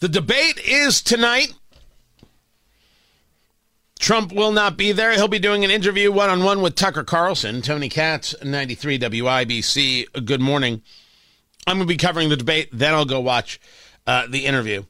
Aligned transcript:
The 0.00 0.08
debate 0.08 0.60
is 0.64 1.02
tonight. 1.02 1.54
Trump 3.98 4.32
will 4.32 4.52
not 4.52 4.76
be 4.76 4.92
there. 4.92 5.12
He'll 5.14 5.26
be 5.26 5.40
doing 5.40 5.64
an 5.64 5.72
interview 5.72 6.12
one 6.12 6.30
on 6.30 6.44
one 6.44 6.62
with 6.62 6.76
Tucker 6.76 7.02
Carlson. 7.02 7.62
Tony 7.62 7.88
Katz, 7.88 8.32
93 8.44 9.00
WIBC. 9.00 10.24
Good 10.24 10.40
morning. 10.40 10.82
I'm 11.66 11.78
going 11.78 11.88
to 11.88 11.92
be 11.92 11.96
covering 11.96 12.28
the 12.28 12.36
debate. 12.36 12.68
Then 12.72 12.94
I'll 12.94 13.04
go 13.04 13.18
watch 13.18 13.60
uh, 14.06 14.28
the 14.28 14.46
interview. 14.46 14.84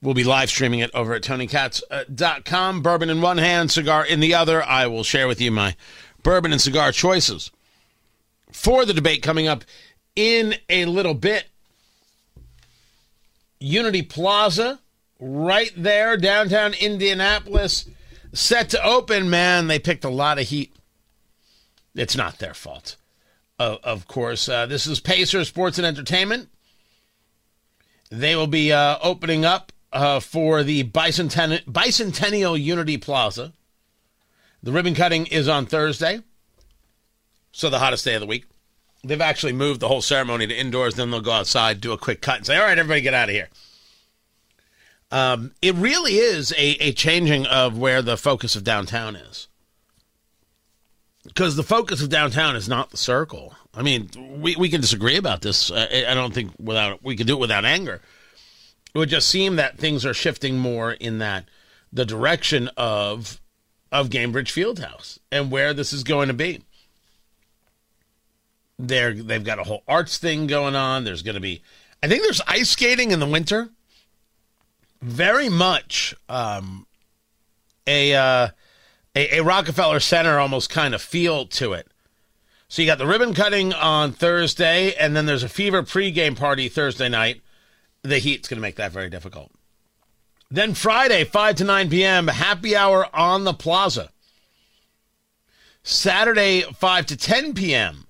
We'll 0.00 0.14
be 0.14 0.22
live 0.22 0.48
streaming 0.48 0.78
it 0.78 0.92
over 0.94 1.14
at 1.14 1.22
TonyKatz.com. 1.22 2.82
Bourbon 2.82 3.10
in 3.10 3.20
one 3.20 3.38
hand, 3.38 3.72
cigar 3.72 4.06
in 4.06 4.20
the 4.20 4.34
other. 4.34 4.62
I 4.62 4.86
will 4.86 5.02
share 5.02 5.26
with 5.26 5.40
you 5.40 5.50
my 5.50 5.74
bourbon 6.22 6.52
and 6.52 6.60
cigar 6.60 6.92
choices 6.92 7.50
for 8.52 8.84
the 8.84 8.94
debate 8.94 9.22
coming 9.22 9.48
up 9.48 9.64
in 10.14 10.54
a 10.70 10.84
little 10.84 11.14
bit. 11.14 11.46
Unity 13.60 14.02
Plaza, 14.02 14.80
right 15.18 15.72
there, 15.76 16.16
downtown 16.16 16.74
Indianapolis, 16.74 17.88
set 18.32 18.70
to 18.70 18.84
open. 18.84 19.30
Man, 19.30 19.66
they 19.66 19.78
picked 19.78 20.04
a 20.04 20.10
lot 20.10 20.38
of 20.38 20.48
heat. 20.48 20.74
It's 21.94 22.16
not 22.16 22.38
their 22.38 22.54
fault 22.54 22.96
of, 23.58 23.78
of 23.82 24.08
course. 24.08 24.48
Uh, 24.48 24.66
this 24.66 24.86
is 24.86 25.00
Pacer 25.00 25.44
Sports 25.44 25.78
and 25.78 25.86
Entertainment. 25.86 26.48
They 28.10 28.36
will 28.36 28.46
be 28.46 28.72
uh, 28.72 28.98
opening 29.02 29.44
up 29.44 29.72
uh, 29.92 30.20
for 30.20 30.62
the 30.62 30.84
Bicenten- 30.84 31.64
Bicentennial 31.64 32.60
Unity 32.60 32.98
Plaza. 32.98 33.52
The 34.62 34.72
ribbon 34.72 34.94
cutting 34.94 35.26
is 35.26 35.48
on 35.48 35.66
Thursday, 35.66 36.20
so 37.52 37.70
the 37.70 37.78
hottest 37.78 38.04
day 38.04 38.14
of 38.14 38.20
the 38.20 38.26
week. 38.26 38.46
They've 39.06 39.20
actually 39.20 39.52
moved 39.52 39.80
the 39.80 39.88
whole 39.88 40.02
ceremony 40.02 40.46
to 40.46 40.54
indoors. 40.54 40.94
Then 40.94 41.10
they'll 41.10 41.20
go 41.20 41.32
outside, 41.32 41.80
do 41.80 41.92
a 41.92 41.98
quick 41.98 42.20
cut, 42.20 42.38
and 42.38 42.46
say, 42.46 42.56
"All 42.56 42.64
right, 42.64 42.78
everybody, 42.78 43.00
get 43.00 43.14
out 43.14 43.28
of 43.28 43.34
here." 43.34 43.48
Um, 45.10 45.52
it 45.62 45.74
really 45.76 46.14
is 46.14 46.52
a, 46.52 46.70
a 46.82 46.92
changing 46.92 47.46
of 47.46 47.78
where 47.78 48.02
the 48.02 48.16
focus 48.16 48.56
of 48.56 48.64
downtown 48.64 49.14
is 49.14 49.46
because 51.26 51.56
the 51.56 51.62
focus 51.62 52.02
of 52.02 52.08
downtown 52.08 52.56
is 52.56 52.68
not 52.68 52.90
the 52.90 52.96
circle. 52.96 53.54
I 53.74 53.82
mean, 53.82 54.08
we, 54.40 54.56
we 54.56 54.68
can 54.68 54.80
disagree 54.80 55.16
about 55.16 55.42
this. 55.42 55.70
I, 55.70 56.04
I 56.08 56.14
don't 56.14 56.32
think 56.32 56.52
without 56.58 57.02
we 57.02 57.16
can 57.16 57.26
do 57.26 57.34
it 57.34 57.40
without 57.40 57.64
anger. 57.64 58.00
It 58.94 58.98
would 58.98 59.08
just 59.08 59.28
seem 59.28 59.56
that 59.56 59.78
things 59.78 60.06
are 60.06 60.14
shifting 60.14 60.56
more 60.56 60.92
in 60.92 61.18
that 61.18 61.48
the 61.92 62.06
direction 62.06 62.70
of 62.76 63.40
of 63.92 64.08
Gainbridge 64.08 64.52
Fieldhouse 64.52 65.18
and 65.30 65.50
where 65.50 65.74
this 65.74 65.92
is 65.92 66.04
going 66.04 66.28
to 66.28 66.34
be. 66.34 66.62
They're 68.78 69.14
they've 69.14 69.44
got 69.44 69.58
a 69.58 69.64
whole 69.64 69.82
arts 69.88 70.18
thing 70.18 70.46
going 70.46 70.76
on. 70.76 71.04
There's 71.04 71.22
going 71.22 71.34
to 71.34 71.40
be, 71.40 71.62
I 72.02 72.08
think 72.08 72.22
there's 72.22 72.42
ice 72.46 72.70
skating 72.70 73.10
in 73.10 73.20
the 73.20 73.26
winter. 73.26 73.70
Very 75.00 75.48
much 75.48 76.14
um, 76.28 76.86
a. 77.86 78.14
Uh, 78.14 78.48
a, 79.16 79.38
a 79.38 79.42
Rockefeller 79.42 79.98
Center 79.98 80.38
almost 80.38 80.70
kind 80.70 80.94
of 80.94 81.02
feel 81.02 81.46
to 81.46 81.72
it. 81.72 81.88
So 82.68 82.82
you 82.82 82.86
got 82.86 82.98
the 82.98 83.06
ribbon 83.06 83.32
cutting 83.32 83.72
on 83.72 84.12
Thursday, 84.12 84.92
and 84.94 85.16
then 85.16 85.26
there's 85.26 85.42
a 85.42 85.48
fever 85.48 85.82
pregame 85.82 86.36
party 86.36 86.68
Thursday 86.68 87.08
night. 87.08 87.40
The 88.02 88.18
heat's 88.18 88.48
going 88.48 88.58
to 88.58 88.62
make 88.62 88.76
that 88.76 88.92
very 88.92 89.08
difficult. 89.08 89.50
Then 90.50 90.74
Friday, 90.74 91.24
5 91.24 91.56
to 91.56 91.64
9 91.64 91.90
p.m., 91.90 92.28
happy 92.28 92.76
hour 92.76 93.08
on 93.14 93.44
the 93.44 93.54
plaza. 93.54 94.10
Saturday, 95.82 96.62
5 96.62 97.06
to 97.06 97.16
10 97.16 97.54
p.m., 97.54 98.05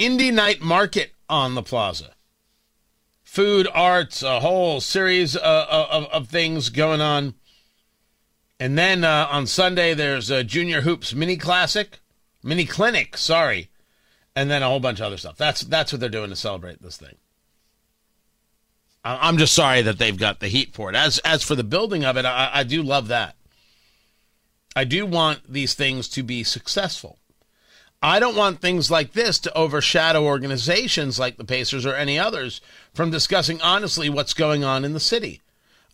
Indie 0.00 0.32
Night 0.32 0.62
Market 0.62 1.12
on 1.28 1.54
the 1.54 1.62
plaza. 1.62 2.14
Food, 3.22 3.68
arts, 3.74 4.22
a 4.22 4.40
whole 4.40 4.80
series 4.80 5.36
of, 5.36 5.42
of, 5.68 6.04
of 6.06 6.28
things 6.28 6.70
going 6.70 7.02
on. 7.02 7.34
And 8.58 8.78
then 8.78 9.04
uh, 9.04 9.28
on 9.30 9.46
Sunday, 9.46 9.92
there's 9.92 10.30
a 10.30 10.42
Junior 10.42 10.80
Hoops 10.80 11.14
Mini 11.14 11.36
Classic, 11.36 11.98
Mini 12.42 12.64
Clinic, 12.64 13.18
sorry, 13.18 13.68
and 14.34 14.50
then 14.50 14.62
a 14.62 14.68
whole 14.68 14.80
bunch 14.80 15.00
of 15.00 15.06
other 15.06 15.18
stuff. 15.18 15.36
That's 15.36 15.60
that's 15.60 15.92
what 15.92 16.00
they're 16.00 16.08
doing 16.08 16.30
to 16.30 16.36
celebrate 16.36 16.80
this 16.80 16.96
thing. 16.96 17.16
I'm 19.04 19.36
just 19.36 19.54
sorry 19.54 19.82
that 19.82 19.98
they've 19.98 20.16
got 20.16 20.40
the 20.40 20.48
heat 20.48 20.74
for 20.74 20.88
it. 20.88 20.96
As 20.96 21.18
as 21.18 21.42
for 21.42 21.54
the 21.54 21.64
building 21.64 22.06
of 22.06 22.16
it, 22.16 22.24
I, 22.24 22.50
I 22.54 22.62
do 22.62 22.82
love 22.82 23.08
that. 23.08 23.36
I 24.74 24.84
do 24.84 25.04
want 25.04 25.52
these 25.52 25.74
things 25.74 26.08
to 26.08 26.22
be 26.22 26.42
successful. 26.42 27.19
I 28.02 28.18
don't 28.18 28.36
want 28.36 28.60
things 28.60 28.90
like 28.90 29.12
this 29.12 29.38
to 29.40 29.56
overshadow 29.56 30.24
organizations 30.24 31.18
like 31.18 31.36
the 31.36 31.44
Pacers 31.44 31.84
or 31.84 31.94
any 31.94 32.18
others 32.18 32.60
from 32.94 33.10
discussing 33.10 33.60
honestly 33.60 34.08
what's 34.08 34.32
going 34.32 34.64
on 34.64 34.84
in 34.84 34.94
the 34.94 35.00
city. 35.00 35.42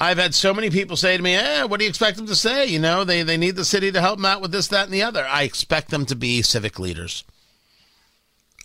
I've 0.00 0.18
had 0.18 0.34
so 0.34 0.52
many 0.52 0.68
people 0.68 0.96
say 0.96 1.16
to 1.16 1.22
me, 1.22 1.36
eh, 1.36 1.62
what 1.62 1.78
do 1.78 1.84
you 1.84 1.88
expect 1.88 2.16
them 2.16 2.26
to 2.26 2.34
say? 2.34 2.66
You 2.66 2.80
know, 2.80 3.04
they, 3.04 3.22
they 3.22 3.36
need 3.36 3.54
the 3.54 3.64
city 3.64 3.92
to 3.92 4.00
help 4.00 4.16
them 4.18 4.24
out 4.24 4.40
with 4.40 4.50
this, 4.50 4.66
that, 4.68 4.86
and 4.86 4.92
the 4.92 5.02
other. 5.02 5.24
I 5.24 5.42
expect 5.42 5.90
them 5.90 6.04
to 6.06 6.16
be 6.16 6.42
civic 6.42 6.80
leaders. 6.80 7.22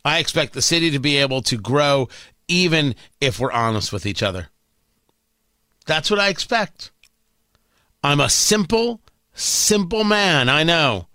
I 0.03 0.17
expect 0.17 0.53
the 0.53 0.61
city 0.63 0.89
to 0.89 0.99
be 0.99 1.17
able 1.17 1.43
to 1.43 1.57
grow 1.57 2.09
even 2.47 2.95
if 3.21 3.39
we're 3.39 3.51
honest 3.51 3.93
with 3.93 4.07
each 4.07 4.23
other. 4.23 4.47
That's 5.85 6.09
what 6.09 6.19
I 6.19 6.29
expect. 6.29 6.91
I'm 8.03 8.19
a 8.19 8.29
simple, 8.29 9.01
simple 9.33 10.03
man, 10.03 10.49
I 10.49 10.63
know. 10.63 11.07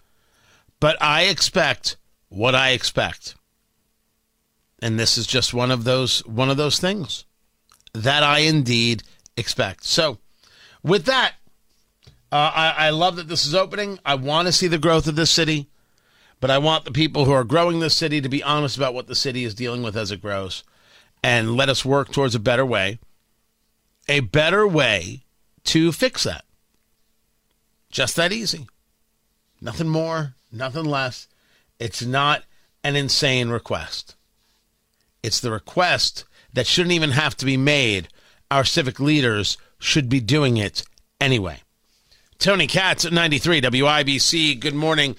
But 0.78 1.00
I 1.02 1.22
expect 1.22 1.96
what 2.32 2.54
I 2.54 2.70
expect. 2.70 3.34
And 4.80 4.98
this 4.98 5.16
is 5.16 5.26
just 5.26 5.54
one 5.54 5.70
of 5.70 5.84
those 5.84 6.24
one 6.26 6.50
of 6.50 6.56
those 6.56 6.78
things 6.78 7.24
that 7.92 8.22
I 8.22 8.40
indeed 8.40 9.02
expect. 9.36 9.84
So, 9.84 10.18
with 10.82 11.04
that, 11.04 11.34
uh, 12.32 12.50
I, 12.54 12.74
I 12.86 12.90
love 12.90 13.16
that 13.16 13.28
this 13.28 13.46
is 13.46 13.54
opening. 13.54 13.98
I 14.04 14.14
want 14.14 14.48
to 14.48 14.52
see 14.52 14.66
the 14.66 14.78
growth 14.78 15.06
of 15.06 15.14
this 15.14 15.30
city, 15.30 15.68
but 16.40 16.50
I 16.50 16.58
want 16.58 16.84
the 16.84 16.90
people 16.90 17.26
who 17.26 17.32
are 17.32 17.44
growing 17.44 17.78
this 17.80 17.96
city 17.96 18.20
to 18.20 18.28
be 18.28 18.42
honest 18.42 18.76
about 18.76 18.94
what 18.94 19.06
the 19.06 19.14
city 19.14 19.44
is 19.44 19.54
dealing 19.54 19.82
with 19.82 19.96
as 19.96 20.10
it 20.10 20.22
grows 20.22 20.64
and 21.22 21.56
let 21.56 21.68
us 21.68 21.84
work 21.84 22.10
towards 22.10 22.34
a 22.34 22.40
better 22.40 22.66
way, 22.66 22.98
a 24.08 24.20
better 24.20 24.66
way 24.66 25.22
to 25.64 25.92
fix 25.92 26.24
that. 26.24 26.44
Just 27.90 28.16
that 28.16 28.32
easy. 28.32 28.66
Nothing 29.60 29.88
more, 29.88 30.34
nothing 30.50 30.84
less. 30.84 31.28
It's 31.82 32.02
not 32.02 32.44
an 32.84 32.94
insane 32.94 33.48
request. 33.48 34.14
It's 35.20 35.40
the 35.40 35.50
request 35.50 36.24
that 36.52 36.68
shouldn't 36.68 36.92
even 36.92 37.10
have 37.10 37.36
to 37.38 37.44
be 37.44 37.56
made 37.56 38.06
our 38.52 38.64
civic 38.64 39.00
leaders 39.00 39.58
should 39.80 40.08
be 40.08 40.20
doing 40.20 40.58
it 40.58 40.84
anyway. 41.20 41.60
Tony 42.38 42.68
Katz 42.68 43.04
at 43.04 43.12
93 43.12 43.60
WIBC. 43.62 44.60
Good 44.60 44.74
morning. 44.74 45.16